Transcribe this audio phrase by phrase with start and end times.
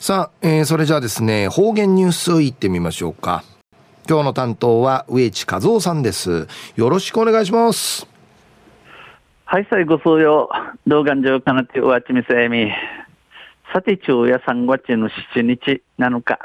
[0.00, 3.44] さあ、えー、それじゃあですね、方言ニュースいってみましょうか。
[4.08, 6.48] 今日の担当は植地和夫さんです。
[6.74, 8.08] よろしくお願いします。
[9.44, 10.48] はい、最後数曜、
[10.86, 12.72] 動画上かなっておわちみせみ。
[13.74, 16.38] さて、昼夜3月の7日7日、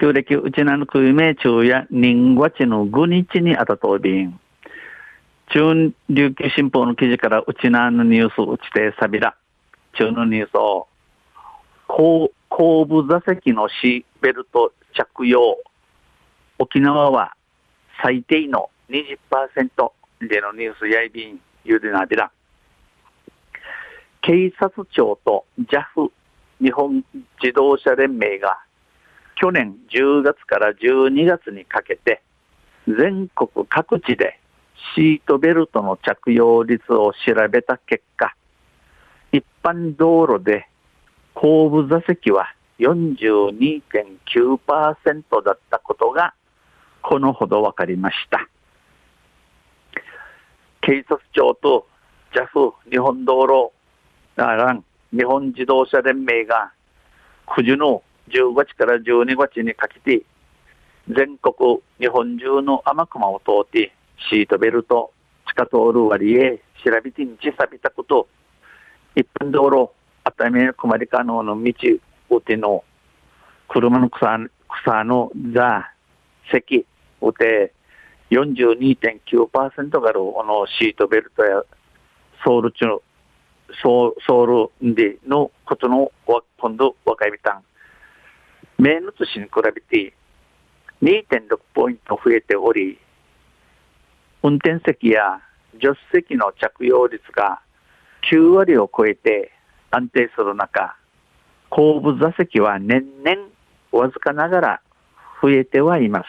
[0.00, 4.40] 旧暦うちなのくいめ昼夜人月の5日にあたとびん。
[5.50, 9.36] 中琉球新報の記事からうちなのニュースうちてさびら。
[9.98, 10.88] 中のニュースを、
[11.88, 15.58] 後後部座席のシーベルト着用。
[16.58, 17.34] 沖縄は
[18.02, 19.92] 最低の20%
[20.28, 22.30] でのニュースやいびんゆでなびら。
[24.22, 26.10] 警察庁と JAF
[26.60, 27.04] 日本
[27.42, 28.58] 自動車連盟が
[29.36, 32.22] 去年10月から12月にかけて
[32.86, 34.40] 全国各地で
[34.94, 38.34] シートベルトの着用率を調べた結果、
[39.32, 40.68] 一般道路で
[41.36, 46.32] 後部座席は42.9%だったことが
[47.02, 48.48] このほど分かりました。
[50.80, 51.86] 警察庁と
[52.34, 53.70] JAF 日本道路
[54.36, 56.72] らん日本自動車連盟が
[57.48, 60.22] 9時の10月から12月にかけて
[61.08, 63.92] 全国日本中の天熊を通って
[64.30, 65.12] シートベルト
[65.46, 68.28] 地下通る割へ調べてにちさびたこと
[69.14, 69.90] 一般道路
[70.26, 71.72] 熱海困りかのの道
[72.30, 72.82] うての
[73.68, 74.38] 車の草
[74.82, 75.88] 草の座
[76.50, 76.84] 席
[77.20, 77.72] うて
[78.30, 81.62] 42.9%があるこのシートベルトや
[82.44, 82.86] ソウル中
[83.80, 86.10] ソウソウルでのことの
[86.58, 87.62] 今度分かりたん。
[88.78, 90.12] 名の年に比べて
[91.02, 92.98] 2.6ポイント増えており、
[94.42, 95.40] 運転席や
[95.74, 97.60] 助手席の着用率が
[98.28, 99.52] 9割を超えて
[99.90, 100.96] 安定する中、
[101.70, 103.48] 後部座席は年々
[103.92, 104.80] わずかながら
[105.42, 106.26] 増えてはいます。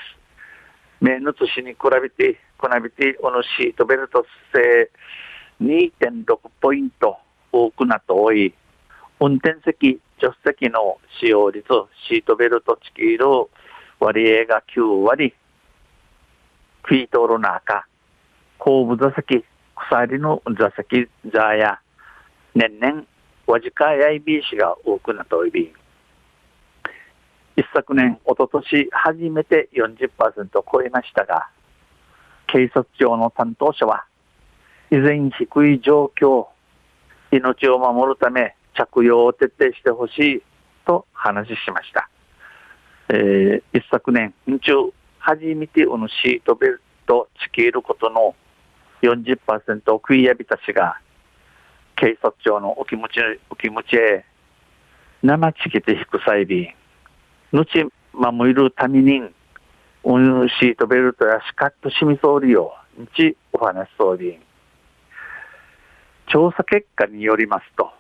[1.02, 4.90] 名の年に比べて、比べて、このシートベルト製
[5.62, 7.18] 2.6ポイント
[7.52, 8.54] 多くなっておい、
[9.20, 11.68] 運転席、助手席の使用率、
[12.08, 13.50] シートベルトチキール
[14.00, 15.34] 割合が9割、
[16.84, 17.88] フィートルナーカ、
[18.60, 19.44] 後部座席、
[19.76, 21.80] 鎖の座席座や、
[22.56, 23.06] 年々、
[23.48, 25.74] わじかやいびいしが多くなっており、
[27.56, 31.50] 一昨年、一昨年初めて40%を超えましたが、
[32.48, 34.06] 警察庁の担当者は、
[34.92, 36.48] 依然低い状況、
[37.32, 40.44] 命を守るため着用を徹底してほしい
[40.86, 42.10] と話しました。
[43.10, 48.36] えー、一昨年、中、初めてこのシートベルトつけることの
[49.02, 51.00] 40%を食いやびたしが、
[51.98, 53.20] 警察庁のお気持ち、
[53.50, 54.24] お気持ちへ、
[55.24, 56.74] 生ちけて引く際に、
[57.52, 59.22] 後、守るために、
[60.04, 62.76] シートベルトやシカッとしみそうりよ、
[63.16, 64.40] 日お話しそうり。
[66.28, 67.92] 調査結果によりますと、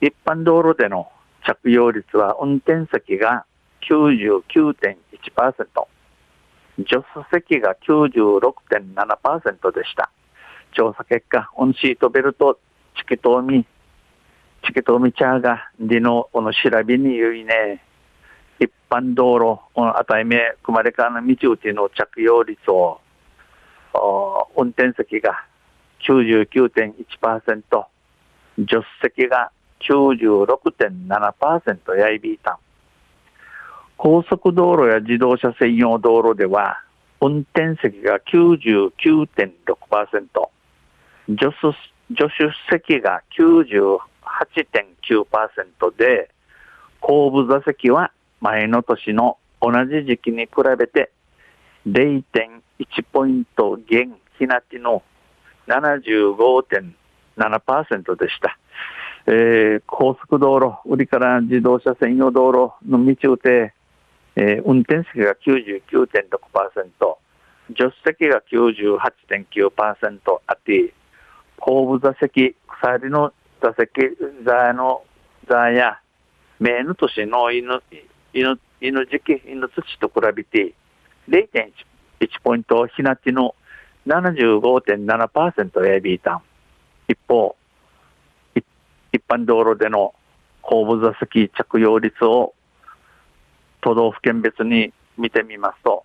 [0.00, 1.10] 一般道路での
[1.44, 3.44] 着用率は運転席が
[3.90, 4.96] 99.1%、
[6.78, 10.10] 助手席が96.7%でした。
[10.72, 12.58] 調査結果、オンシートベルト、
[12.96, 13.66] チケトーミ、
[14.66, 17.82] チケトーミチャーが、での、この調べに言いね、
[18.60, 23.00] 一般道路、この値目、組まれかの道うちの着用率を、
[24.56, 25.44] 運転席が
[26.06, 27.86] 99.1%、
[28.56, 29.50] 助手席が
[29.80, 32.58] 96.7%やいびいたん。
[33.96, 36.80] 高速道路や自動車専用道路では、
[37.20, 40.48] 運転席が99.6%、
[41.26, 41.52] 助手
[42.10, 46.28] 助手席が98.9%で、
[47.00, 51.10] 後部座席は前の年の同じ時期に比べて
[51.86, 52.22] 0.1
[53.12, 55.02] ポイント減、ひなちの
[55.66, 58.56] 75.7%でした。
[59.26, 63.72] えー、高速道路、売りから自動車専用道路の道で、
[64.36, 67.16] えー、運転席が99.6%、
[67.68, 70.92] 助手席が98.9%あって、
[71.64, 73.32] 後部座席、鎖の
[73.62, 73.88] 座席
[74.44, 75.02] 座の
[75.48, 75.98] 座や、
[76.60, 77.82] 名の年の犬、
[78.34, 80.74] 犬、犬時期、犬土と比べて、
[81.26, 81.72] 0.1
[82.42, 83.54] ポイント、ひなちの
[84.06, 86.42] 75.7%エビータン。
[87.08, 87.56] 一方、
[88.54, 90.14] 一般道路での
[90.60, 92.52] 後部座席着用率を
[93.80, 96.04] 都道府県別に見てみますと、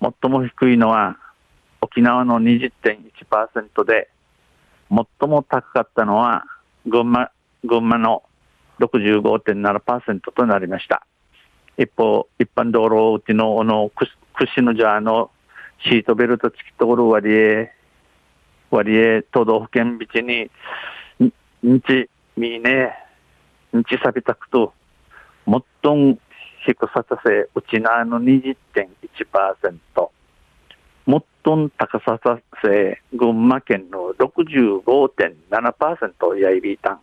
[0.00, 1.16] 最も低いのは
[1.80, 4.10] 沖縄の20.1%で、
[4.90, 6.44] 最も高かったのは
[6.86, 7.30] 群馬、
[7.64, 8.22] 群馬の
[8.80, 11.06] 65.7%となりました。
[11.76, 13.90] 一方、一般道路うちのの
[14.34, 15.30] 串のじゃの
[15.84, 17.68] シートベルト付き通る割合、
[18.70, 20.50] 割合都道府県ビチに、
[21.62, 22.94] 日、みね、
[23.72, 24.72] 日さびたくと、
[25.46, 26.18] もっとん
[26.66, 30.10] 低ささせ、うちなの20.1%、
[31.06, 37.00] もっとん高ささせ、群馬県の65.7%やいびいたん。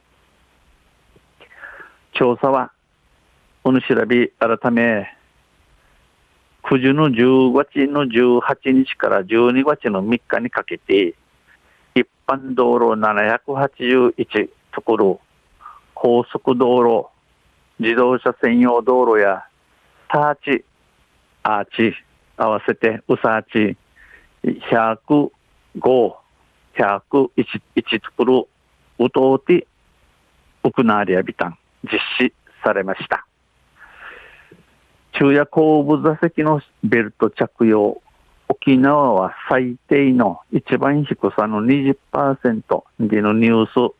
[2.13, 2.71] 調査は、
[3.63, 5.15] おぬしらび改め、
[6.63, 11.13] 9時の10月の18日から12月の3日にかけて、
[11.93, 15.21] 一般道路781ところ、
[15.93, 17.09] 高速道路、
[17.77, 19.45] 自動車専用道路や、
[20.09, 20.65] ターチ、
[21.43, 21.93] アーチ、
[22.37, 23.77] 合わせて、ウサーチ、
[24.43, 25.31] 100
[25.79, 26.15] 105、
[26.75, 28.47] 101ところ、
[28.99, 29.67] うとうて、
[30.63, 32.33] 行われやびたん、実施
[32.63, 33.25] されました。
[35.13, 38.01] 昼夜後部座席のベルト着用、
[38.49, 43.93] 沖縄は最低の一番低さの20%でのニュース、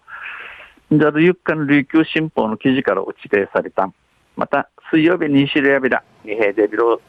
[0.89, 3.91] じゃるゆっかの琉球新報の記事から打ち出された。
[4.38, 7.01] また、水曜日に知りやびら、二平デビロ